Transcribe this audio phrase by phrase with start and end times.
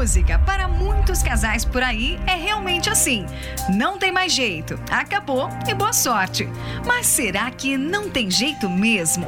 [0.00, 3.26] Música, para muitos casais por aí é realmente assim.
[3.68, 6.48] Não tem mais jeito, acabou e boa sorte.
[6.86, 9.26] Mas será que não tem jeito mesmo?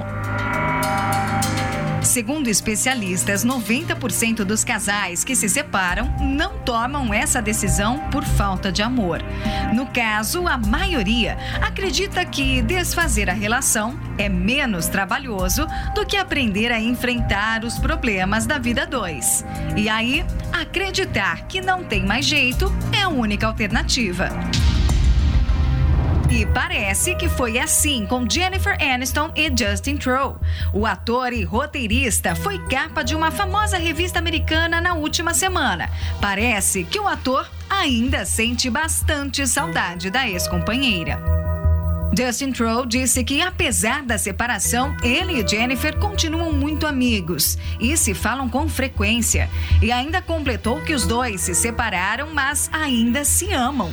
[2.03, 8.83] Segundo especialistas, 90% dos casais que se separam não tomam essa decisão por falta de
[8.83, 9.23] amor.
[9.73, 16.73] No caso, a maioria acredita que desfazer a relação é menos trabalhoso do que aprender
[16.73, 19.45] a enfrentar os problemas da vida dois.
[19.77, 20.25] E aí,
[20.63, 24.29] acreditar que não tem mais jeito é a única alternativa.
[26.31, 30.41] E parece que foi assim com Jennifer Aniston e Justin Troll.
[30.73, 35.91] O ator e roteirista foi capa de uma famosa revista americana na última semana.
[36.23, 41.42] Parece que o ator ainda sente bastante saudade da ex-companheira.
[42.15, 48.13] Justin Troll disse que, apesar da separação, ele e Jennifer continuam muito amigos e se
[48.13, 49.49] falam com frequência.
[49.81, 53.91] E ainda completou que os dois se separaram, mas ainda se amam.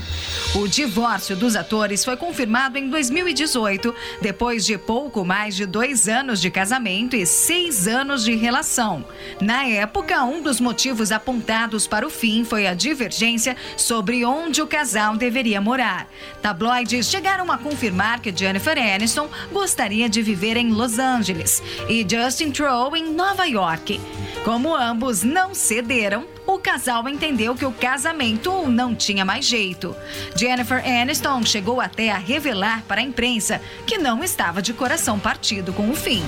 [0.54, 6.42] O divórcio dos atores foi confirmado em 2018, depois de pouco mais de dois anos
[6.42, 9.06] de casamento e seis anos de relação.
[9.40, 14.68] Na época, um dos motivos apontados para o fim foi a divergência sobre onde o
[14.68, 16.06] casal deveria morar.
[16.42, 22.52] Tabloides chegaram a confirmar que Jennifer Aniston gostaria de viver em Los Angeles e Justin
[22.52, 24.02] Troll em Nova York.
[24.44, 29.96] Como ambos não cederam, o casal entendeu que o casamento não tinha mais jeito.
[30.36, 35.72] Jennifer Aniston chegou até a revelar para a imprensa que não estava de coração partido
[35.74, 36.24] com o fim.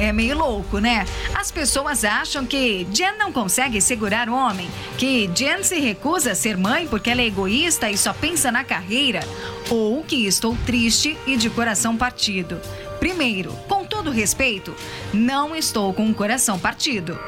[0.00, 1.04] É meio louco, né?
[1.34, 6.34] As pessoas acham que Jen não consegue segurar o homem, que Jen se recusa a
[6.36, 9.20] ser mãe porque ela é egoísta e só pensa na carreira,
[9.68, 12.60] ou que estou triste e de coração partido.
[13.00, 14.72] Primeiro, com todo respeito,
[15.12, 17.18] não estou com o coração partido.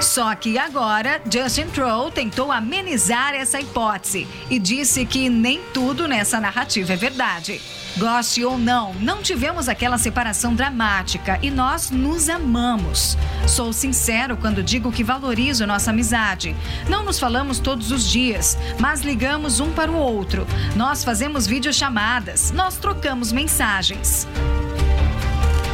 [0.00, 6.38] Só que agora, Justin Troll tentou amenizar essa hipótese e disse que nem tudo nessa
[6.38, 7.60] narrativa é verdade.
[7.96, 13.16] Goste ou não, não tivemos aquela separação dramática e nós nos amamos.
[13.48, 16.54] Sou sincero quando digo que valorizo nossa amizade.
[16.90, 20.46] Não nos falamos todos os dias, mas ligamos um para o outro.
[20.74, 24.26] Nós fazemos videochamadas, nós trocamos mensagens.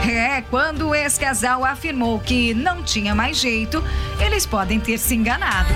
[0.08, 3.82] É, quando o ex-casal afirmou que não tinha mais jeito,
[4.18, 5.72] eles podem ter se enganado.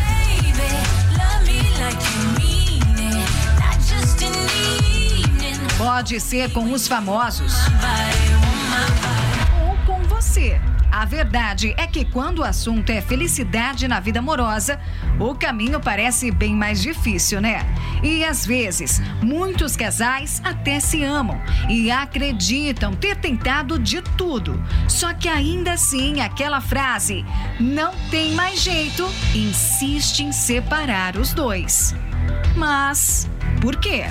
[5.78, 7.54] Pode ser com os famosos
[9.62, 10.60] ou com você.
[10.90, 14.80] A verdade é que quando o assunto é felicidade na vida amorosa,
[15.18, 17.64] o caminho parece bem mais difícil, né?
[18.02, 24.62] E às vezes, muitos casais até se amam e acreditam ter tentado de tudo.
[24.88, 27.24] Só que ainda assim, aquela frase,
[27.58, 31.94] não tem mais jeito, insiste em separar os dois.
[32.56, 33.28] Mas,
[33.60, 34.04] por quê?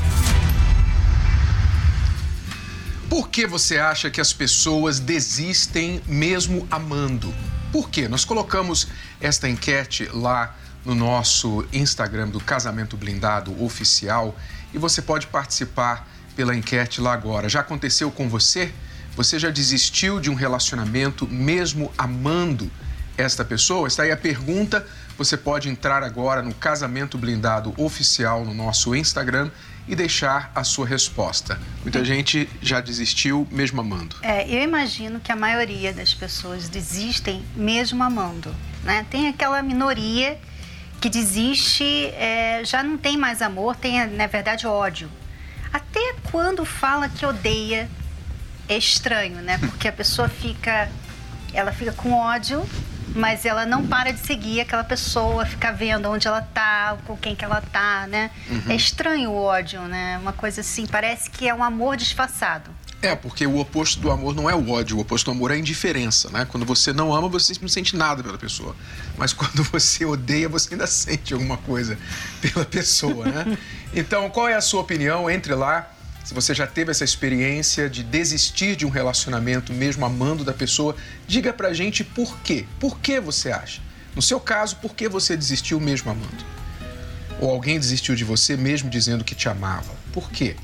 [3.10, 7.34] Por que você acha que as pessoas desistem mesmo amando?
[7.72, 8.08] Por quê?
[8.08, 8.88] Nós colocamos
[9.22, 10.56] esta enquete lá
[10.86, 14.38] no nosso Instagram do Casamento Blindado Oficial
[14.74, 17.50] e você pode participar pela enquete lá agora.
[17.50, 18.72] Já aconteceu com você?
[19.16, 22.70] Você já desistiu de um relacionamento mesmo amando
[23.18, 23.88] esta pessoa?
[23.88, 24.86] Está aí a pergunta.
[25.18, 29.50] Você pode entrar agora no Casamento Blindado Oficial no nosso Instagram
[29.88, 31.60] e deixar a sua resposta.
[31.82, 34.18] Muita gente já desistiu mesmo amando.
[34.22, 38.54] É, eu imagino que a maioria das pessoas desistem mesmo amando.
[38.84, 39.06] Né?
[39.10, 40.38] Tem aquela minoria
[41.02, 45.10] que desiste, é, já não tem mais amor, tem, na verdade, ódio.
[45.72, 47.90] Até quando fala que odeia,
[48.68, 49.58] é estranho, né?
[49.62, 50.90] Porque a pessoa fica,
[51.54, 52.66] ela fica com ódio
[53.16, 57.34] mas ela não para de seguir aquela pessoa, ficar vendo onde ela tá, com quem
[57.34, 58.30] que ela tá, né?
[58.50, 58.64] Uhum.
[58.68, 60.18] É estranho o ódio, né?
[60.22, 62.70] Uma coisa assim, parece que é um amor disfarçado.
[63.06, 65.54] É, porque o oposto do amor não é o ódio, o oposto do amor é
[65.54, 66.44] a indiferença, né?
[66.50, 68.76] Quando você não ama, você não sente nada pela pessoa.
[69.16, 72.00] Mas quando você odeia, você ainda sente alguma coisa
[72.42, 73.58] pela pessoa, né?
[73.98, 75.30] Então, qual é a sua opinião?
[75.30, 75.90] Entre lá,
[76.24, 80.96] se você já teve essa experiência de desistir de um relacionamento, mesmo amando da pessoa,
[81.28, 82.66] diga pra gente por quê.
[82.78, 83.82] Por que você acha?
[84.16, 86.44] No seu caso, por que você desistiu mesmo amando?
[87.40, 89.94] Ou alguém desistiu de você mesmo dizendo que te amava?
[90.12, 90.58] Por quê?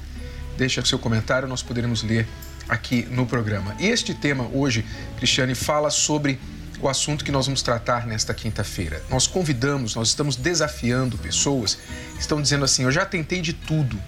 [0.62, 2.28] Deixa seu comentário, nós poderemos ler
[2.70, 3.76] aqui no programa.
[3.80, 4.86] E este tema hoje,
[5.18, 6.40] Cristiane, fala sobre
[6.80, 9.02] o assunto que nós vamos tratar nesta quinta-feira.
[9.10, 11.80] Nós convidamos, nós estamos desafiando pessoas
[12.14, 14.00] que estão dizendo assim: eu já tentei de tudo,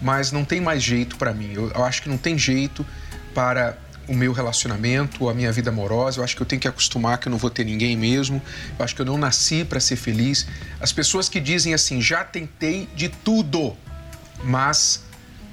[0.00, 1.52] mas não tem mais jeito para mim.
[1.52, 2.86] Eu, eu acho que não tem jeito
[3.34, 3.76] para
[4.08, 6.20] o meu relacionamento, a minha vida amorosa.
[6.20, 8.40] Eu acho que eu tenho que acostumar que eu não vou ter ninguém mesmo.
[8.78, 10.46] Eu acho que eu não nasci para ser feliz.
[10.80, 13.76] As pessoas que dizem assim, já tentei de tudo,
[14.42, 15.06] mas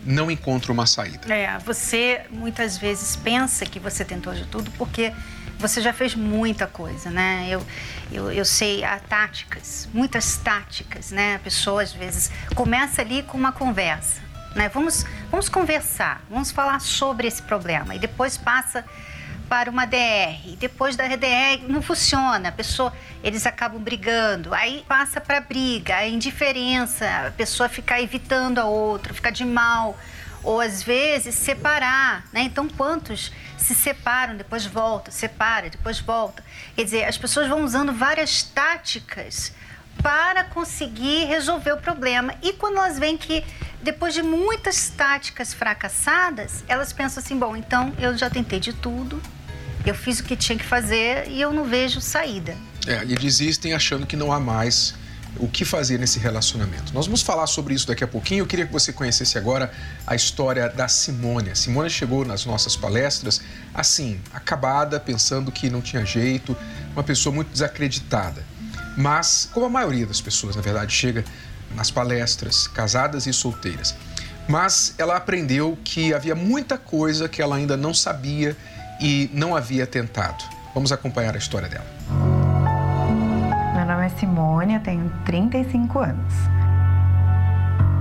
[0.06, 1.34] não encontro uma saída.
[1.34, 5.12] É, você muitas vezes pensa que você tentou de tudo porque
[5.58, 7.48] você já fez muita coisa, né?
[7.50, 7.66] Eu,
[8.12, 11.36] eu, eu sei há táticas, muitas táticas, né?
[11.36, 14.22] A pessoa às vezes começa ali com uma conversa,
[14.56, 14.70] né?
[14.70, 18.86] Vamos, vamos conversar, vamos falar sobre esse problema e depois passa
[19.48, 22.94] para uma DR, depois da DR não funciona, a pessoa,
[23.24, 29.14] eles acabam brigando, aí passa para briga, a indiferença, a pessoa ficar evitando a outra,
[29.14, 29.98] ficar de mal,
[30.44, 32.42] ou às vezes separar, né?
[32.42, 36.44] Então quantos se separam, depois volta, separa, depois volta.
[36.76, 39.54] Quer dizer, as pessoas vão usando várias táticas
[40.02, 42.36] para conseguir resolver o problema.
[42.42, 43.44] E quando elas veem que
[43.82, 49.22] depois de muitas táticas fracassadas, elas pensam assim: bom, então eu já tentei de tudo,
[49.86, 52.56] eu fiz o que tinha que fazer e eu não vejo saída.
[52.88, 54.96] É, e desistem achando que não há mais
[55.38, 56.94] o que fazer nesse relacionamento.
[56.94, 58.42] Nós vamos falar sobre isso daqui a pouquinho.
[58.42, 59.72] Eu queria que você conhecesse agora
[60.08, 61.52] a história da Simone.
[61.52, 63.42] A Simone chegou nas nossas palestras
[63.74, 66.56] assim, acabada, pensando que não tinha jeito,
[66.94, 68.44] uma pessoa muito desacreditada.
[68.98, 71.26] Mas, como a maioria das pessoas, na verdade, chega
[71.76, 73.94] nas palestras, casadas e solteiras.
[74.48, 78.56] Mas ela aprendeu que havia muita coisa que ela ainda não sabia
[79.00, 80.44] e não havia tentado.
[80.74, 81.86] Vamos acompanhar a história dela.
[83.76, 86.34] Meu nome é Simone, eu tenho 35 anos.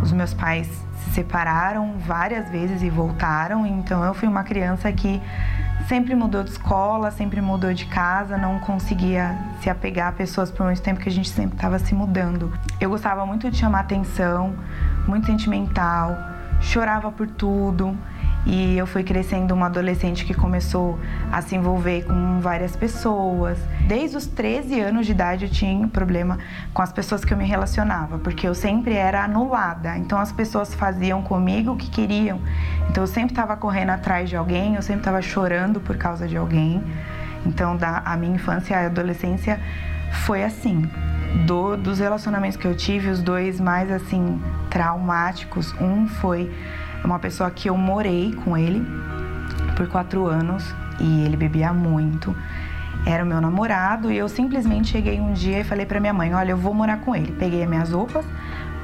[0.03, 0.67] Os meus pais
[0.99, 5.21] se separaram várias vezes e voltaram, então eu fui uma criança que
[5.89, 10.65] sempre mudou de escola, sempre mudou de casa, não conseguia se apegar a pessoas por
[10.65, 12.53] muito tempo que a gente sempre estava se mudando.
[12.81, 14.55] Eu gostava muito de chamar atenção,
[15.07, 16.17] muito sentimental,
[16.61, 17.97] chorava por tudo.
[18.47, 20.99] E eu fui crescendo uma adolescente que começou
[21.33, 23.59] a se envolver com várias pessoas.
[23.89, 26.39] Desde os 13 anos de idade eu tinha problema
[26.73, 29.97] com as pessoas que eu me relacionava, porque eu sempre era anulada.
[29.97, 32.39] Então as pessoas faziam comigo o que queriam.
[32.91, 36.37] Então eu sempre estava correndo atrás de alguém, eu sempre estava chorando por causa de
[36.37, 36.83] alguém.
[37.47, 39.59] Então da, a minha infância e adolescência
[40.27, 40.89] foi assim.
[41.47, 46.53] Do, dos relacionamentos que eu tive, os dois mais assim traumáticos, um foi
[47.05, 48.85] uma pessoa que eu morei com ele
[49.77, 52.35] por quatro anos e ele bebia muito.
[53.07, 56.35] Era o meu namorado e eu simplesmente cheguei um dia e falei para minha mãe:
[56.35, 57.33] Olha, eu vou morar com ele.
[57.33, 58.25] Peguei as minhas roupas,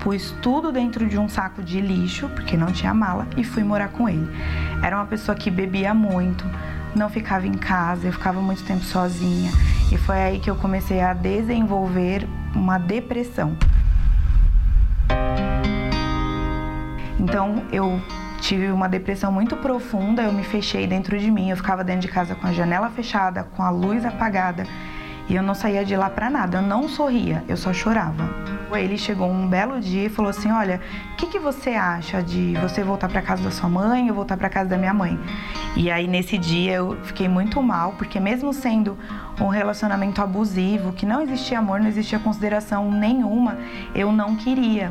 [0.01, 3.89] pus tudo dentro de um saco de lixo, porque não tinha mala, e fui morar
[3.89, 4.29] com ele.
[4.83, 6.45] Era uma pessoa que bebia muito,
[6.95, 9.51] não ficava em casa, eu ficava muito tempo sozinha.
[9.91, 13.57] E foi aí que eu comecei a desenvolver uma depressão.
[17.21, 18.01] Então eu
[18.41, 22.09] tive uma depressão muito profunda, eu me fechei dentro de mim, eu ficava dentro de
[22.09, 24.65] casa com a janela fechada, com a luz apagada
[25.31, 28.29] e eu não saía de lá para nada, eu não sorria, eu só chorava.
[28.73, 30.81] Ele chegou um belo dia e falou assim: Olha,
[31.13, 34.37] o que, que você acha de você voltar para casa da sua mãe ou voltar
[34.37, 35.19] para casa da minha mãe?
[35.77, 38.99] E aí nesse dia eu fiquei muito mal, porque mesmo sendo
[39.41, 43.57] um relacionamento abusivo, que não existia amor, não existia consideração nenhuma,
[43.95, 44.91] eu não queria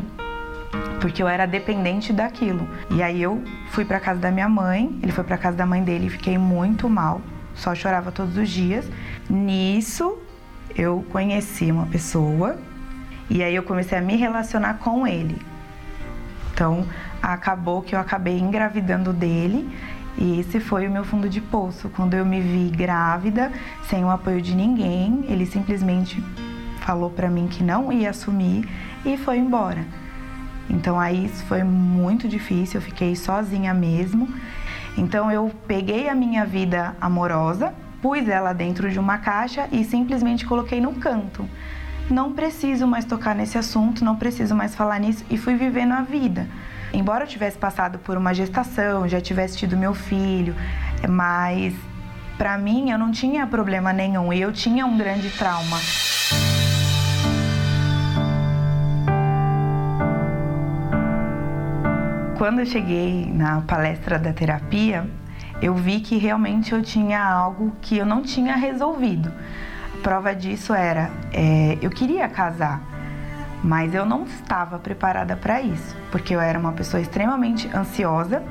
[1.00, 2.68] porque eu era dependente daquilo.
[2.92, 5.84] E aí eu fui para casa da minha mãe, ele foi para casa da mãe
[5.84, 7.22] dele fiquei muito mal,
[7.56, 8.90] só chorava todos os dias.
[9.30, 10.18] Nisso
[10.76, 12.58] eu conheci uma pessoa
[13.30, 15.42] e aí eu comecei a me relacionar com ele.
[16.54, 16.86] Então
[17.22, 19.70] acabou que eu acabei engravidando dele
[20.18, 21.90] e esse foi o meu fundo de poço.
[21.90, 23.52] Quando eu me vi grávida,
[23.88, 26.22] sem o apoio de ninguém, ele simplesmente
[26.82, 28.68] falou para mim que não ia assumir
[29.06, 29.86] e foi embora.
[30.70, 34.28] Então aí isso foi muito difícil, eu fiquei sozinha mesmo.
[34.98, 40.46] Então eu peguei a minha vida amorosa, pus ela dentro de uma caixa e simplesmente
[40.46, 41.48] coloquei no canto.
[42.10, 46.02] Não preciso mais tocar nesse assunto, não preciso mais falar nisso e fui vivendo a
[46.02, 46.48] vida.
[46.92, 50.56] Embora eu tivesse passado por uma gestação, já tivesse tido meu filho,
[51.08, 51.74] mas
[52.38, 55.78] para mim eu não tinha problema nenhum e eu tinha um grande trauma.
[62.40, 65.06] Quando eu cheguei na palestra da terapia,
[65.62, 69.30] eu vi que realmente eu tinha algo que eu não tinha resolvido.
[69.94, 72.82] A prova disso era, é, eu queria casar,
[73.62, 78.42] Mas eu não estava preparada para isso, porque eu era uma pessoa extremamente ansiosa.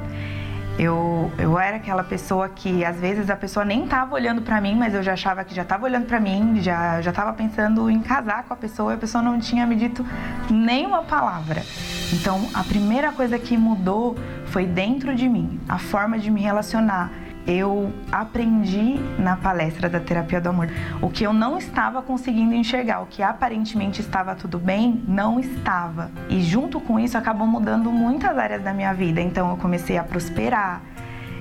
[0.79, 4.77] Eu, eu era aquela pessoa que às vezes a pessoa nem estava olhando para mim,
[4.77, 8.01] mas eu já achava que já estava olhando para mim, já já estava pensando em
[8.01, 10.07] casar com a pessoa e a pessoa não tinha me dito
[10.49, 11.65] nenhuma palavra.
[12.13, 14.17] Então, a primeira coisa que mudou
[14.47, 17.11] foi dentro de mim, a forma de me relacionar
[17.49, 20.69] eu aprendi na palestra da terapia do amor
[21.01, 26.11] o que eu não estava conseguindo enxergar, o que aparentemente estava tudo bem, não estava.
[26.29, 29.23] E junto com isso acabou mudando muitas áreas da minha vida.
[29.23, 30.83] Então eu comecei a prosperar,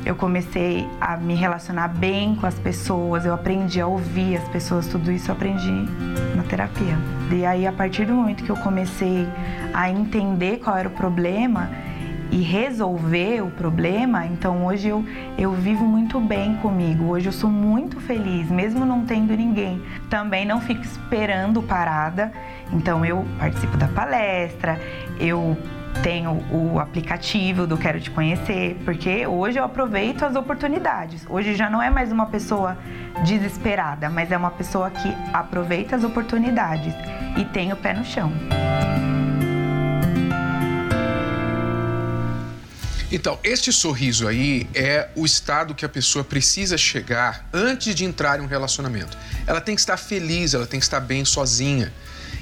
[0.06, 4.88] eu comecei a me relacionar bem com as pessoas, eu aprendi a ouvir as pessoas,
[4.88, 5.86] tudo isso eu aprendi
[6.34, 6.98] na terapia.
[7.30, 9.28] E aí, a partir do momento que eu comecei
[9.74, 11.70] a entender qual era o problema,
[12.32, 15.04] e resolver o problema, então hoje eu,
[15.38, 17.06] eu vivo muito bem comigo.
[17.06, 19.82] Hoje eu sou muito feliz, mesmo não tendo ninguém.
[20.10, 22.32] Também não fico esperando parada.
[22.72, 24.80] Então eu participo da palestra,
[25.20, 25.58] eu
[26.04, 31.26] tenho o aplicativo do Quero Te Conhecer, porque hoje eu aproveito as oportunidades.
[31.30, 32.78] Hoje já não é mais uma pessoa
[33.24, 36.94] desesperada, mas é uma pessoa que aproveita as oportunidades
[37.38, 38.32] e tem o pé no chão.
[43.10, 48.38] Então, este sorriso aí é o estado que a pessoa precisa chegar antes de entrar
[48.40, 49.18] em um relacionamento.
[49.46, 51.94] Ela tem que estar feliz, ela tem que estar bem sozinha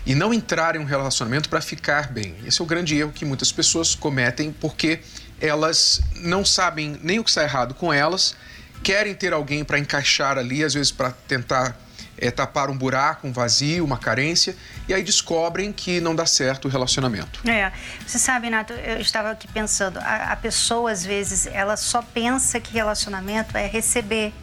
[0.07, 2.35] e não entrar em um relacionamento para ficar bem.
[2.45, 5.01] Esse é o grande erro que muitas pessoas cometem porque
[5.39, 8.35] elas não sabem nem o que está errado com elas,
[8.81, 11.77] querem ter alguém para encaixar ali, às vezes para tentar
[12.17, 14.55] é, tapar um buraco, um vazio, uma carência,
[14.87, 17.41] e aí descobrem que não dá certo o relacionamento.
[17.49, 17.71] É,
[18.05, 22.59] você sabe, Nato, eu estava aqui pensando, a, a pessoa às vezes ela só pensa
[22.59, 24.33] que relacionamento é receber.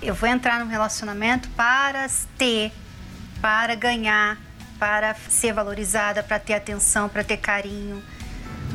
[0.00, 2.72] Eu vou entrar num relacionamento para ter,
[3.40, 4.38] para ganhar,
[4.78, 8.02] para ser valorizada, para ter atenção, para ter carinho,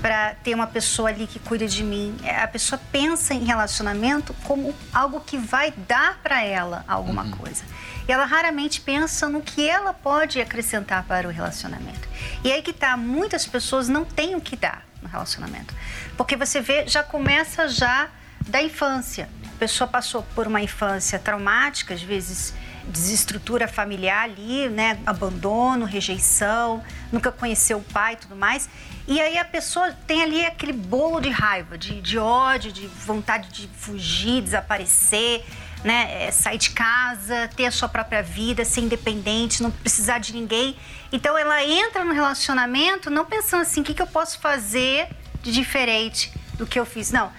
[0.02, 2.18] para ter uma pessoa ali que cuida de mim.
[2.24, 7.32] É, a pessoa pensa em relacionamento como algo que vai dar para ela alguma uhum.
[7.32, 7.64] coisa.
[8.08, 12.08] E ela raramente pensa no que ela pode acrescentar para o relacionamento.
[12.44, 15.74] E aí que tá, muitas pessoas não têm o que dar no relacionamento.
[16.18, 18.10] Porque você vê, já começa já
[18.48, 19.30] da infância.
[19.56, 22.54] A pessoa passou por uma infância traumática, às vezes
[22.88, 25.00] desestrutura familiar ali, né?
[25.06, 28.70] Abandono, rejeição, nunca conheceu o pai e tudo mais.
[29.08, 33.50] E aí a pessoa tem ali aquele bolo de raiva, de, de ódio, de vontade
[33.50, 35.46] de fugir, desaparecer
[35.84, 40.34] né, é, sair de casa, ter a sua própria vida, ser independente, não precisar de
[40.34, 40.78] ninguém.
[41.12, 45.10] Então ela entra no relacionamento não pensando assim, o que, que eu posso fazer
[45.42, 47.12] de diferente do que eu fiz.
[47.12, 47.32] Não,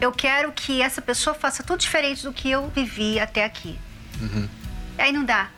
[0.00, 3.78] eu quero que essa pessoa faça tudo diferente do que eu vivi até aqui.
[4.20, 4.48] Uhum.
[4.96, 5.48] Aí não dá,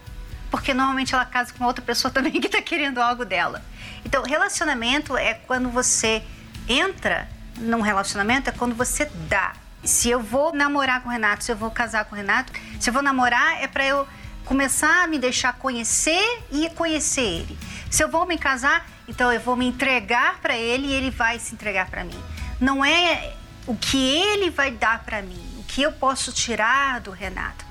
[0.50, 3.62] porque normalmente ela casa com outra pessoa também que está querendo algo dela.
[4.04, 6.23] Então, relacionamento é quando você
[6.66, 7.28] entra
[7.59, 9.52] num relacionamento, é quando você dá
[9.84, 12.88] se eu vou namorar com o Renato, se eu vou casar com o Renato, se
[12.88, 14.06] eu vou namorar é para eu
[14.44, 17.58] começar a me deixar conhecer e conhecer ele.
[17.90, 21.38] Se eu vou me casar, então eu vou me entregar para ele e ele vai
[21.38, 22.20] se entregar para mim.
[22.60, 23.34] Não é
[23.66, 27.69] o que ele vai dar para mim, o que eu posso tirar do Renato.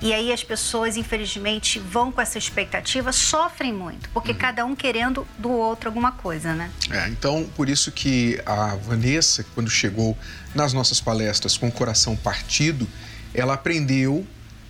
[0.00, 4.38] E aí as pessoas, infelizmente, vão com essa expectativa, sofrem muito, porque uhum.
[4.38, 6.70] cada um querendo do outro alguma coisa, né?
[6.90, 10.16] É, então, por isso que a Vanessa, quando chegou
[10.54, 12.86] nas nossas palestras com o coração partido,
[13.34, 14.24] ela aprendeu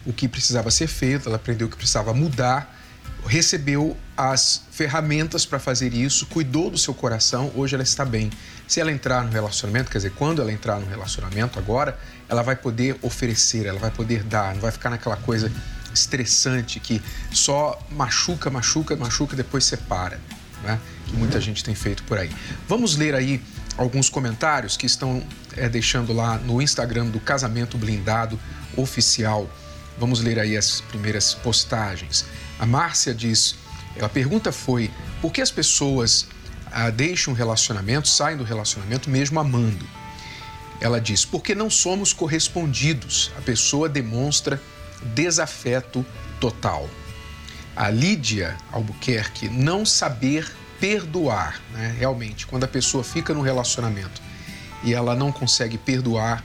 [0.06, 2.77] o que precisava ser feito, ela aprendeu o que precisava mudar,
[3.26, 8.30] recebeu as ferramentas para fazer isso, cuidou do seu coração, hoje ela está bem.
[8.66, 11.98] Se ela entrar no relacionamento, quer dizer, quando ela entrar no relacionamento agora,
[12.28, 15.50] ela vai poder oferecer, ela vai poder dar, não vai ficar naquela coisa
[15.92, 17.00] estressante que
[17.32, 20.20] só machuca, machuca, machuca, depois separa,
[20.62, 20.78] né?
[21.06, 22.30] Que muita gente tem feito por aí.
[22.68, 23.40] Vamos ler aí
[23.76, 25.22] alguns comentários que estão
[25.56, 28.38] é, deixando lá no Instagram do Casamento Blindado
[28.76, 29.48] Oficial.
[29.98, 32.24] Vamos ler aí as primeiras postagens.
[32.58, 33.56] A Márcia diz:
[34.00, 36.26] a pergunta foi por que as pessoas
[36.70, 39.86] ah, deixam o relacionamento, saem do relacionamento mesmo amando?
[40.80, 43.30] Ela diz: porque não somos correspondidos.
[43.36, 44.60] A pessoa demonstra
[45.14, 46.04] desafeto
[46.40, 46.88] total.
[47.76, 50.50] A Lídia Albuquerque, não saber
[50.80, 51.94] perdoar, né?
[51.98, 54.20] realmente, quando a pessoa fica no relacionamento
[54.82, 56.44] e ela não consegue perdoar,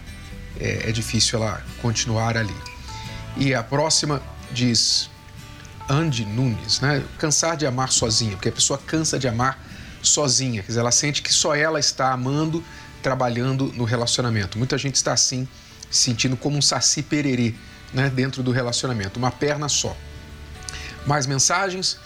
[0.59, 2.55] é, é difícil ela continuar ali.
[3.35, 5.09] E a próxima diz
[5.93, 7.03] Andy Nunes, né?
[7.19, 9.63] Cansar de amar sozinha, porque a pessoa cansa de amar
[10.01, 12.63] sozinha, quer dizer, ela sente que só ela está amando,
[13.03, 14.57] trabalhando no relacionamento.
[14.57, 15.47] Muita gente está assim,
[15.91, 17.53] se sentindo como um saci pererê,
[17.93, 19.95] né, dentro do relacionamento, uma perna só.
[21.05, 21.99] Mais mensagens?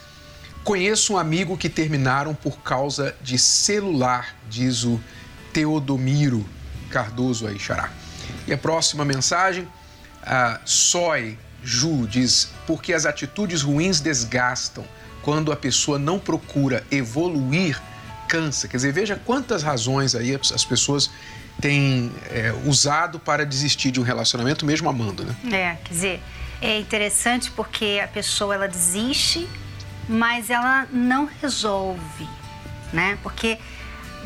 [0.65, 4.99] Conheço um amigo que terminaram por causa de celular, diz o
[5.53, 6.45] Teodomiro
[6.89, 7.89] Cardoso aí, Xará.
[8.45, 9.65] E a próxima mensagem,
[10.21, 14.85] a Soy Ju diz: porque as atitudes ruins desgastam.
[15.21, 17.81] Quando a pessoa não procura evoluir,
[18.29, 18.67] cansa.
[18.67, 21.09] Quer dizer, veja quantas razões aí as pessoas
[21.59, 25.35] têm é, usado para desistir de um relacionamento, mesmo amando, né?
[25.51, 26.23] É, quer dizer,
[26.61, 29.49] é interessante porque a pessoa ela desiste
[30.07, 32.27] mas ela não resolve,
[32.93, 33.17] né?
[33.21, 33.57] Porque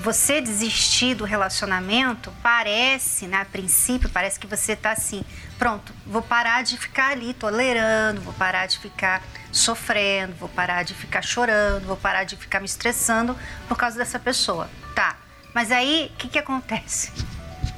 [0.03, 5.23] você desistir do relacionamento parece, né, a princípio, parece que você tá assim,
[5.61, 10.95] pronto, vou parar de ficar ali tolerando, vou parar de ficar sofrendo, vou parar de
[10.95, 13.37] ficar chorando, vou parar de ficar me estressando
[13.67, 14.67] por causa dessa pessoa.
[14.95, 15.17] Tá,
[15.53, 17.11] mas aí o que, que acontece?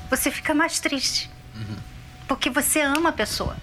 [0.10, 1.30] Você fica mais triste.
[1.54, 1.76] Uhum.
[2.26, 3.58] Porque você ama a pessoa.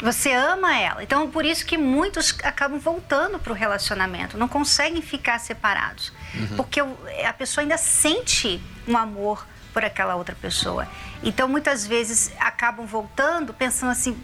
[0.00, 1.02] Você ama ela.
[1.02, 6.14] Então, por isso que muitos acabam voltando para o relacionamento, não conseguem ficar separados.
[6.34, 6.56] Uhum.
[6.56, 8.58] Porque a pessoa ainda sente
[8.88, 10.88] um amor por aquela outra pessoa.
[11.22, 14.16] Então, muitas vezes acabam voltando pensando assim: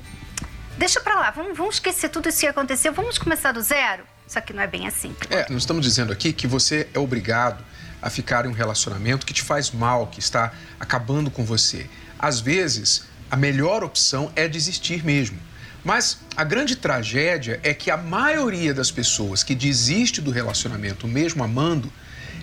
[0.79, 4.05] deixa para lá, vamos, vamos esquecer tudo isso que aconteceu, vamos começar do zero.
[4.27, 5.15] Só que não é bem assim.
[5.29, 7.65] É, nós estamos dizendo aqui que você é obrigado
[8.01, 11.91] a ficar em um relacionamento que te faz mal, que está acabando com você.
[12.17, 15.37] Às vezes, a melhor opção é desistir mesmo.
[15.83, 21.43] Mas a grande tragédia é que a maioria das pessoas que desiste do relacionamento, mesmo
[21.43, 21.93] amando,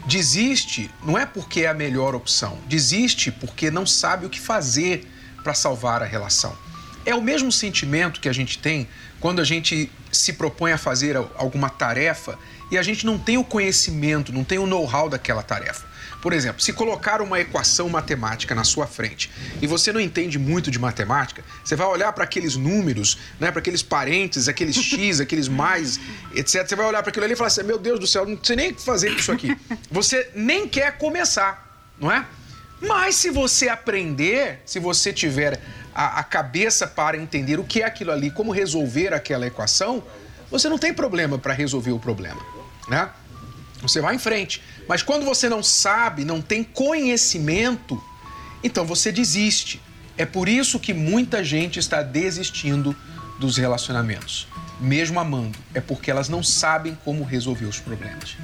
[0.08, 5.06] desiste não é porque é a melhor opção, desiste porque não sabe o que fazer
[5.44, 6.58] para salvar a relação.
[7.06, 8.88] É o mesmo sentimento que a gente tem
[9.20, 12.40] quando a gente se propõe a fazer alguma tarefa
[12.72, 15.86] e a gente não tem o conhecimento, não tem o know-how daquela tarefa.
[16.28, 19.32] Por exemplo, se colocar uma equação matemática na sua frente
[19.62, 23.62] e você não entende muito de matemática, você vai olhar para aqueles números, né, para
[23.62, 25.98] aqueles parentes, aqueles x, aqueles mais,
[26.36, 26.68] etc.
[26.68, 28.58] Você vai olhar para aquilo ali e falar assim: meu Deus do céu, não sei
[28.58, 29.58] nem o que fazer com isso aqui.
[29.90, 31.66] Você nem quer começar,
[31.98, 32.26] não é?
[32.82, 35.62] Mas se você aprender, se você tiver
[35.96, 40.04] a, a cabeça para entender o que é aquilo ali, como resolver aquela equação,
[40.52, 42.42] você não tem problema para resolver o problema,
[42.90, 43.10] né?
[43.82, 44.62] Você vai em frente.
[44.88, 48.02] Mas quando você não sabe, não tem conhecimento,
[48.64, 49.82] então você desiste.
[50.18, 52.96] É por isso que muita gente está desistindo
[53.40, 54.48] dos relacionamentos,
[54.80, 55.58] mesmo amando.
[55.74, 58.36] É porque elas não sabem como resolver os problemas.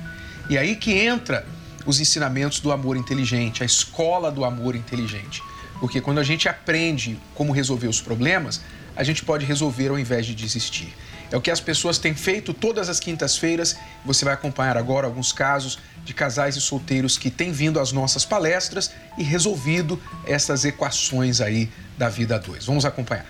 [0.50, 1.46] E aí que entra
[1.86, 5.41] os ensinamentos do amor inteligente, a escola do amor inteligente.
[5.80, 8.62] Porque quando a gente aprende como resolver os problemas,
[8.96, 10.93] a gente pode resolver ao invés de desistir.
[11.34, 13.76] É o que as pessoas têm feito todas as quintas-feiras.
[14.06, 18.24] Você vai acompanhar agora alguns casos de casais e solteiros que têm vindo às nossas
[18.24, 22.67] palestras e resolvido essas equações aí da vida a dois.
[22.67, 23.26] Vamos acompanhar.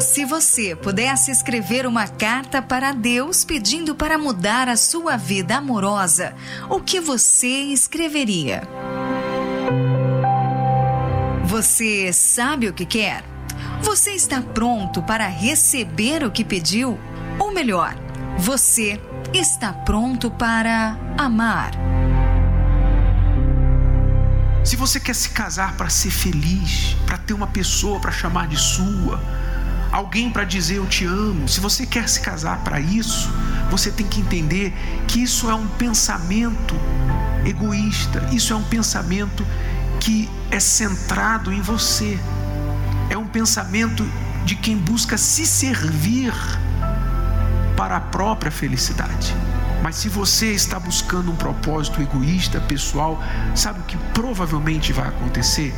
[0.00, 6.34] Se você pudesse escrever uma carta para Deus pedindo para mudar a sua vida amorosa,
[6.68, 8.62] o que você escreveria?
[11.58, 13.24] Você sabe o que quer?
[13.82, 16.96] Você está pronto para receber o que pediu?
[17.36, 17.96] Ou melhor,
[18.38, 19.00] você
[19.34, 21.72] está pronto para amar?
[24.64, 28.56] Se você quer se casar para ser feliz, para ter uma pessoa para chamar de
[28.56, 29.20] sua,
[29.90, 33.28] alguém para dizer eu te amo, se você quer se casar para isso,
[33.68, 34.72] você tem que entender
[35.08, 36.76] que isso é um pensamento
[37.44, 39.44] egoísta, isso é um pensamento
[40.00, 42.18] que é centrado em você.
[43.10, 44.04] É um pensamento
[44.44, 46.32] de quem busca se servir
[47.76, 49.34] para a própria felicidade.
[49.82, 53.22] Mas se você está buscando um propósito egoísta, pessoal,
[53.54, 55.72] sabe o que provavelmente vai acontecer?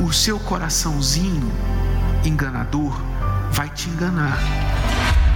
[0.00, 1.50] O seu coraçãozinho
[2.24, 3.00] enganador
[3.50, 4.38] vai te enganar.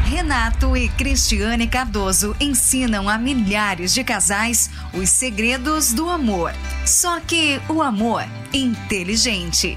[0.07, 6.53] Renato e Cristiane Cardoso ensinam a milhares de casais os segredos do amor.
[6.87, 9.77] Só que o amor inteligente.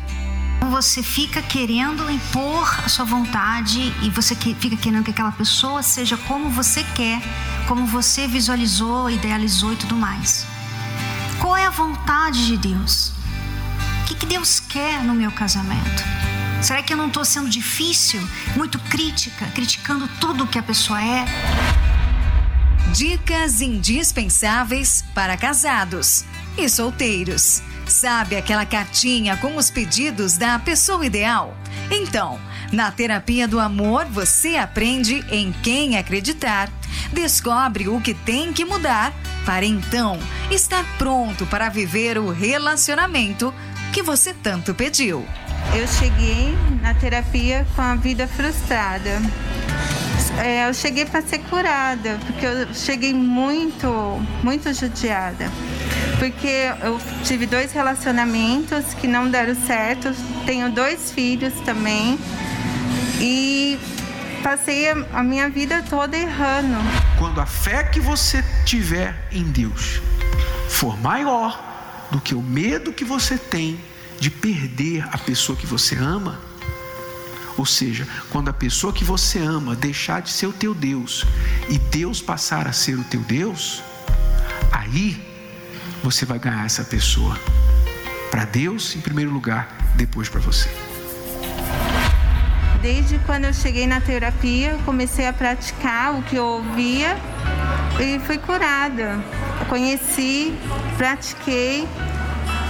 [0.69, 6.15] Você fica querendo impor a sua vontade e você fica querendo que aquela pessoa seja
[6.15, 7.19] como você quer,
[7.67, 10.45] como você visualizou, idealizou e tudo mais.
[11.41, 13.13] Qual é a vontade de Deus?
[14.03, 16.18] O que, que Deus quer no meu casamento?
[16.61, 18.21] Será que eu não estou sendo difícil,
[18.55, 21.25] muito crítica, criticando tudo que a pessoa é?
[22.93, 26.25] Dicas indispensáveis para casados
[26.57, 27.61] e solteiros.
[27.87, 31.57] Sabe aquela cartinha com os pedidos da pessoa ideal?
[31.89, 32.39] Então,
[32.73, 36.69] na terapia do amor, você aprende em quem acreditar,
[37.13, 39.13] descobre o que tem que mudar
[39.45, 40.19] para então
[40.51, 43.53] estar pronto para viver o relacionamento
[43.93, 45.25] que você tanto pediu.
[45.73, 49.21] Eu cheguei na terapia com a vida frustrada.
[50.43, 53.87] É, eu cheguei para ser curada, porque eu cheguei muito,
[54.43, 55.49] muito judiada.
[56.17, 60.13] Porque eu tive dois relacionamentos que não deram certo,
[60.45, 62.17] tenho dois filhos também.
[63.19, 63.77] E
[64.43, 66.77] passei a, minha vida toda errando.
[67.17, 70.01] Quando a fé que você tiver em Deus
[70.69, 71.61] for maior
[72.11, 73.79] do que o medo que você tem
[74.19, 76.39] de perder a pessoa que você ama,
[77.57, 81.25] ou seja, quando a pessoa que você ama deixar de ser o teu Deus
[81.69, 83.81] e Deus passar a ser o teu Deus,
[84.71, 85.21] aí
[86.03, 87.37] você vai ganhar essa pessoa
[88.31, 90.69] para Deus em primeiro lugar, depois para você.
[92.81, 97.17] Desde quando eu cheguei na terapia, comecei a praticar o que eu ouvia
[97.99, 99.19] e fui curada.
[99.67, 100.53] Conheci,
[100.97, 101.85] pratiquei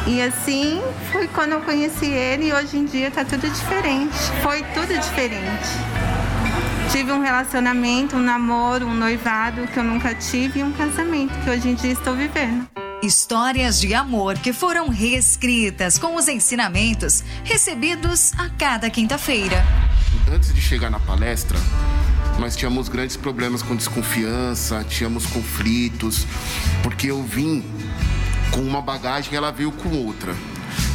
[0.08, 0.82] e assim
[1.12, 4.16] foi quando eu conheci ele e hoje em dia tá tudo diferente.
[4.42, 5.70] Foi tudo diferente.
[6.92, 11.50] Tive um relacionamento, um namoro, um noivado que eu nunca tive e um casamento que
[11.50, 12.68] hoje em dia estou vivendo.
[13.04, 19.64] Histórias de amor que foram reescritas com os ensinamentos recebidos a cada quinta-feira.
[20.32, 21.58] Antes de chegar na palestra,
[22.40, 26.26] nós tínhamos grandes problemas com desconfiança, tínhamos conflitos,
[26.82, 27.64] porque eu vim
[28.52, 30.36] com uma bagagem, ela veio com outra.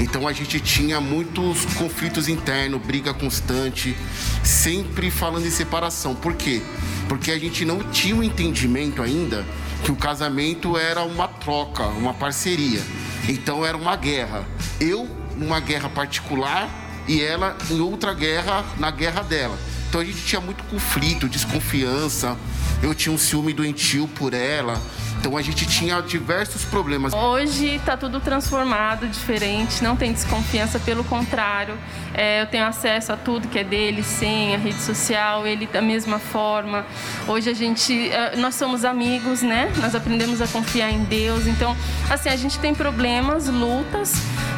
[0.00, 3.96] Então a gente tinha muitos conflitos internos, briga constante,
[4.42, 6.14] sempre falando em separação.
[6.14, 6.62] Por quê?
[7.08, 9.44] Porque a gente não tinha o um entendimento ainda
[9.84, 12.82] que o casamento era uma troca, uma parceria.
[13.28, 14.46] Então era uma guerra.
[14.80, 16.68] Eu numa guerra particular
[17.06, 19.58] e ela em outra guerra, na guerra dela.
[19.88, 22.36] Então a gente tinha muito conflito, desconfiança.
[22.82, 24.80] Eu tinha um ciúme doentio por ela.
[25.24, 27.14] Então a gente tinha diversos problemas.
[27.14, 31.78] Hoje está tudo transformado, diferente, não tem desconfiança, pelo contrário,
[32.12, 36.18] é, eu tenho acesso a tudo que é dele, senha, rede social, ele da mesma
[36.18, 36.84] forma.
[37.26, 39.72] Hoje a gente, é, nós somos amigos, né?
[39.80, 41.46] Nós aprendemos a confiar em Deus.
[41.46, 41.74] Então,
[42.10, 44.12] assim, a gente tem problemas, lutas,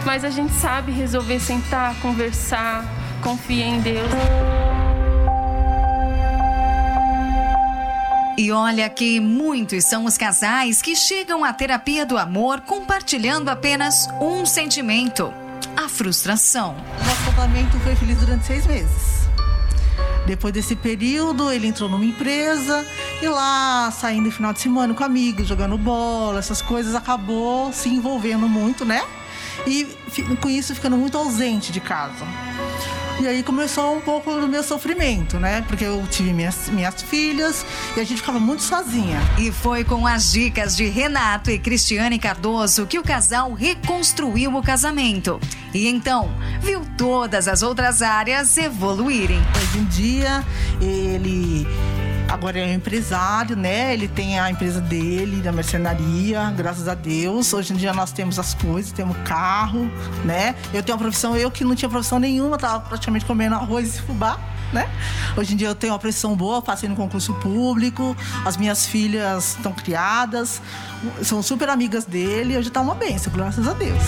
[0.04, 2.84] mas a gente sabe resolver sentar, conversar,
[3.22, 4.10] confia em Deus.
[8.38, 14.08] E olha que muitos são os casais que chegam à terapia do amor compartilhando apenas
[14.20, 15.32] um sentimento:
[15.74, 16.76] a frustração.
[16.98, 19.26] Nosso casamento foi feliz durante seis meses.
[20.26, 22.84] Depois desse período, ele entrou numa empresa
[23.22, 28.48] e lá, saindo final de semana com amigos, jogando bola, essas coisas, acabou se envolvendo
[28.48, 29.02] muito, né?
[29.66, 29.84] E
[30.40, 32.26] com isso ficando muito ausente de casa.
[33.18, 35.64] E aí começou um pouco do meu sofrimento, né?
[35.66, 37.64] Porque eu tive minhas, minhas filhas
[37.96, 39.18] e a gente ficava muito sozinha.
[39.38, 44.62] E foi com as dicas de Renato e Cristiane Cardoso que o casal reconstruiu o
[44.62, 45.40] casamento.
[45.72, 49.40] E então, viu todas as outras áreas evoluírem.
[49.56, 50.44] Hoje em dia,
[50.80, 51.66] ele
[52.28, 53.94] Agora é um empresário, né?
[53.94, 57.52] Ele tem a empresa dele, da mercenaria, graças a Deus.
[57.52, 59.90] Hoje em dia nós temos as coisas, temos carro,
[60.24, 60.54] né?
[60.74, 64.02] Eu tenho uma profissão, eu que não tinha profissão nenhuma, tava praticamente comendo arroz e
[64.02, 64.38] fubá.
[64.72, 64.90] Né?
[65.36, 69.54] Hoje em dia eu tenho uma profissão boa, passei no concurso público, as minhas filhas
[69.56, 70.60] estão criadas,
[71.22, 74.02] são super amigas dele, hoje está uma bênção, graças a Deus.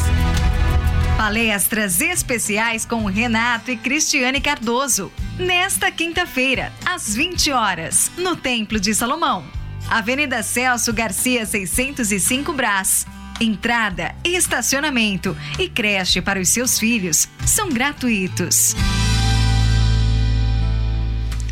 [1.19, 5.11] Palestras especiais com Renato e Cristiane Cardoso.
[5.37, 9.45] Nesta quinta-feira, às 20 horas, no Templo de Salomão.
[9.91, 13.05] Avenida Celso Garcia, 605 Brás.
[13.41, 18.77] Entrada, estacionamento e creche para os seus filhos são gratuitos.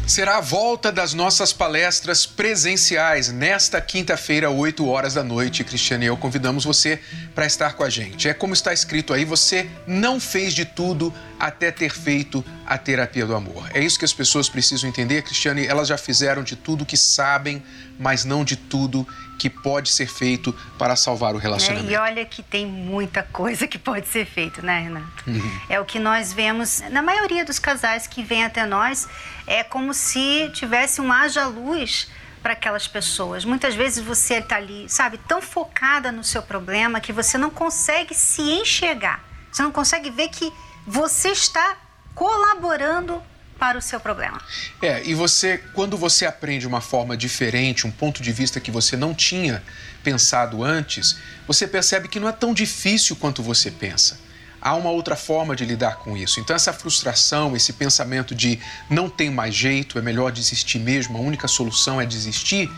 [0.07, 5.65] Será a volta das nossas palestras presenciais nesta quinta-feira, 8 horas da noite.
[5.65, 7.01] Cristiane e eu convidamos você
[7.35, 8.29] para estar com a gente.
[8.29, 13.27] É como está escrito aí: você não fez de tudo até ter feito a terapia
[13.27, 13.69] do amor.
[13.75, 15.67] É isso que as pessoas precisam entender, Cristiane.
[15.67, 17.63] Elas já fizeram de tudo que sabem,
[17.99, 19.07] mas não de tudo
[19.39, 21.91] que pode ser feito para salvar o relacionamento.
[21.91, 25.25] É, e olha que tem muita coisa que pode ser feito, né, Renato?
[25.27, 25.61] Uhum.
[25.69, 29.07] É o que nós vemos na maioria dos casais que vêm até nós
[29.47, 32.09] é como se tivesse um haja luz
[32.43, 33.45] para aquelas pessoas.
[33.45, 38.15] Muitas vezes você está ali, sabe, tão focada no seu problema que você não consegue
[38.15, 39.25] se enxergar.
[39.51, 40.53] Você não consegue ver que
[40.87, 41.77] você está
[42.15, 43.23] colaborando
[43.59, 44.41] para o seu problema.
[44.83, 48.97] É, e você, quando você aprende uma forma diferente, um ponto de vista que você
[48.97, 49.63] não tinha
[50.05, 54.27] pensado antes, você percebe que não é tão difícil quanto você pensa
[54.67, 56.41] há uma outra forma de lidar com isso.
[56.41, 58.59] Então, essa frustração, esse pensamento de
[58.91, 62.69] não tem mais jeito, é melhor desistir mesmo, a única solução é desistir,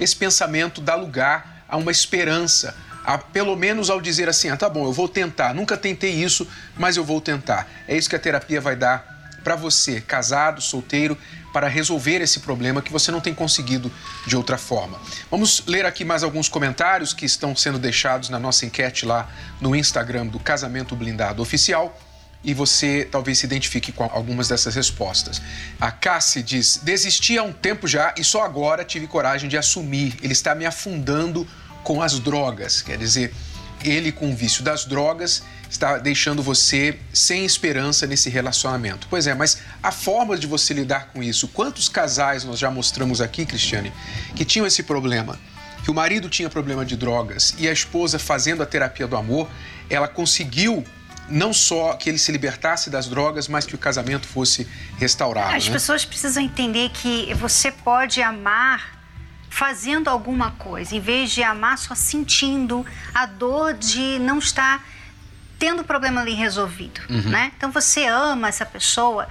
[0.00, 4.68] esse pensamento dá lugar a uma esperança, a, pelo menos ao dizer assim: ah, tá
[4.68, 5.54] bom, eu vou tentar.
[5.54, 7.68] Nunca tentei isso, mas eu vou tentar.
[7.86, 11.16] É isso que a terapia vai dar para você, casado, solteiro,
[11.52, 13.90] para resolver esse problema que você não tem conseguido
[14.26, 15.00] de outra forma.
[15.30, 19.28] Vamos ler aqui mais alguns comentários que estão sendo deixados na nossa enquete lá
[19.60, 21.98] no Instagram do Casamento Blindado Oficial
[22.44, 25.40] e você talvez se identifique com algumas dessas respostas.
[25.80, 30.16] A Cassie diz: Desisti há um tempo já e só agora tive coragem de assumir.
[30.22, 31.46] Ele está me afundando
[31.82, 32.82] com as drogas.
[32.82, 33.34] Quer dizer,
[33.84, 39.06] ele com o vício das drogas está deixando você sem esperança nesse relacionamento.
[39.10, 43.20] Pois é, mas a forma de você lidar com isso, quantos casais nós já mostramos
[43.20, 43.92] aqui, Cristiane,
[44.34, 45.38] que tinham esse problema?
[45.84, 49.48] Que o marido tinha problema de drogas e a esposa, fazendo a terapia do amor,
[49.88, 50.84] ela conseguiu
[51.28, 55.54] não só que ele se libertasse das drogas, mas que o casamento fosse restaurado.
[55.54, 55.72] As né?
[55.72, 58.97] pessoas precisam entender que você pode amar
[59.58, 64.86] fazendo alguma coisa, em vez de amar só sentindo a dor de não estar
[65.58, 67.22] tendo o problema ali resolvido, Uhum.
[67.30, 67.50] né?
[67.56, 69.26] Então você ama essa pessoa,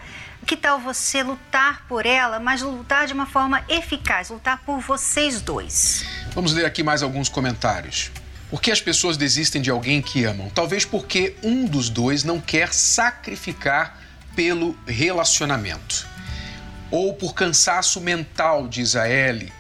[0.46, 5.42] que tal você lutar por ela, mas lutar de uma forma eficaz, lutar por vocês
[5.42, 6.06] dois?
[6.36, 8.12] Vamos ler aqui mais alguns comentários.
[8.50, 10.50] Por que as pessoas desistem de alguém que amam?
[10.50, 13.98] Talvez porque um dos dois não quer sacrificar
[14.36, 16.06] pelo relacionamento.
[16.92, 19.52] Ou por cansaço mental, diz a Ellie,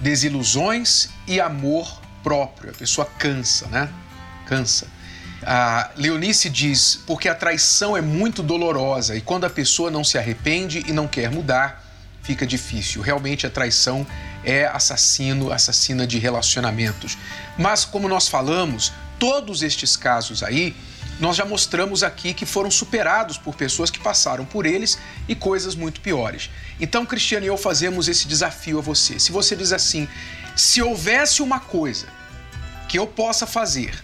[0.00, 2.70] desilusões e amor próprio.
[2.70, 3.88] A pessoa cansa, né?
[4.46, 4.86] Cansa.
[5.42, 10.18] A Leonice diz: porque a traição é muito dolorosa e quando a pessoa não se
[10.18, 11.84] arrepende e não quer mudar,
[12.22, 13.02] fica difícil.
[13.02, 14.06] Realmente a traição
[14.44, 17.16] é assassino, assassina de relacionamentos.
[17.56, 20.74] Mas como nós falamos, todos estes casos aí,
[21.18, 25.74] nós já mostramos aqui que foram superados por pessoas que passaram por eles e coisas
[25.74, 26.50] muito piores.
[26.78, 29.18] Então, Cristiano e eu fazemos esse desafio a você.
[29.18, 30.06] Se você diz assim,
[30.54, 32.06] se houvesse uma coisa
[32.88, 33.94] que eu possa fazer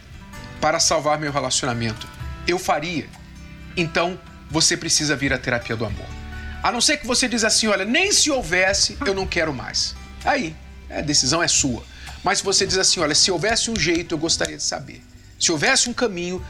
[0.60, 2.08] para salvar meu relacionamento,
[2.46, 3.06] eu faria.
[3.76, 4.18] Então,
[4.50, 6.06] você precisa vir à terapia do amor.
[6.62, 9.94] A não ser que você diz assim, olha, nem se houvesse, eu não quero mais.
[10.24, 10.54] Aí,
[10.88, 11.84] a decisão é sua.
[12.22, 15.02] Mas se você diz assim, olha, se houvesse um jeito, eu gostaria de saber.
[15.38, 16.44] Se houvesse um caminho,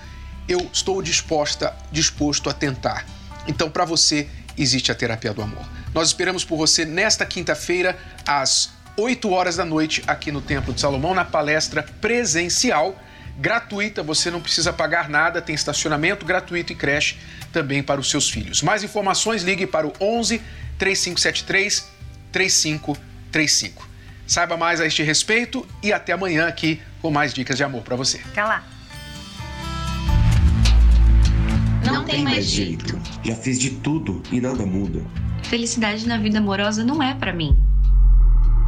[0.49, 3.07] eu estou disposta, disposto a tentar.
[3.47, 5.65] Então, para você, existe a terapia do amor.
[5.95, 10.81] Nós esperamos por você nesta quinta-feira, às 8 horas da noite, aqui no Templo de
[10.81, 12.99] Salomão, na palestra presencial,
[13.39, 14.03] gratuita.
[14.03, 17.17] Você não precisa pagar nada, tem estacionamento gratuito e creche
[17.53, 18.63] também para os seus filhos.
[18.63, 20.41] Mais informações, ligue para o 11
[20.79, 21.91] 3573
[22.31, 23.89] 3535.
[24.27, 27.97] Saiba mais a este respeito e até amanhã aqui com mais dicas de amor para
[27.97, 28.21] você.
[28.31, 28.65] Até lá.
[32.03, 33.01] Não tem mais jeito.
[33.23, 35.01] Já fiz de tudo e nada muda.
[35.45, 37.57] Felicidade na vida amorosa não é pra mim.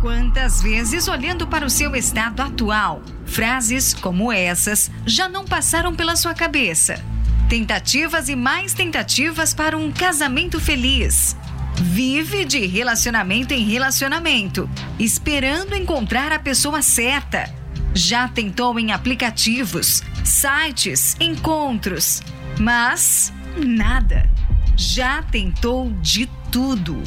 [0.00, 6.14] Quantas vezes, olhando para o seu estado atual, frases como essas já não passaram pela
[6.14, 7.02] sua cabeça?
[7.48, 11.36] Tentativas e mais tentativas para um casamento feliz.
[11.76, 17.52] Vive de relacionamento em relacionamento, esperando encontrar a pessoa certa.
[17.92, 22.22] Já tentou em aplicativos, sites, encontros,
[22.58, 24.28] mas nada.
[24.76, 27.02] Já tentou de tudo.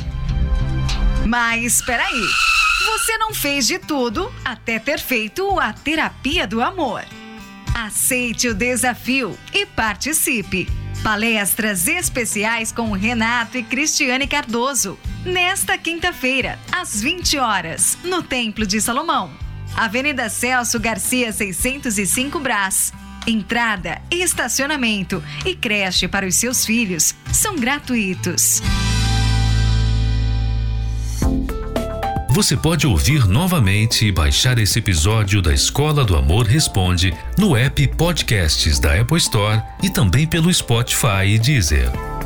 [1.25, 2.27] Mas espera aí.
[2.85, 7.03] Você não fez de tudo até ter feito a terapia do amor.
[7.73, 10.67] Aceite o desafio e participe.
[11.03, 14.97] Palestras especiais com Renato e Cristiane Cardoso.
[15.25, 19.31] Nesta quinta-feira, às 20 horas, no Templo de Salomão.
[19.75, 22.91] Avenida Celso Garcia 605 Brás.
[23.27, 28.61] Entrada, estacionamento e creche para os seus filhos são gratuitos.
[32.29, 37.85] Você pode ouvir novamente e baixar esse episódio da Escola do Amor Responde no app
[37.97, 42.16] Podcasts da Apple Store e também pelo Spotify e Deezer.